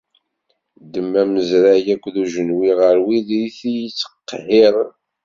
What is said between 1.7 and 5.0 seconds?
akked ujenwi ɣer wid i iyi-ittqehhiren!